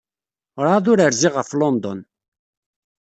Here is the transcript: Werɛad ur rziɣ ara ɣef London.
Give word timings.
Werɛad 0.55 0.85
ur 0.91 0.99
rziɣ 1.11 1.33
ara 1.35 1.39
ɣef 1.39 1.51
London. 1.59 1.99